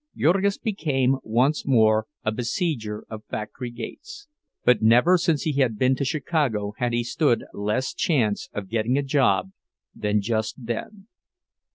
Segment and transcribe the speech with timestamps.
[0.17, 4.27] Jurgis became once more a besieger of factory gates.
[4.65, 8.97] But never since he had been in Chicago had he stood less chance of getting
[8.97, 9.51] a job
[9.93, 11.07] than just then.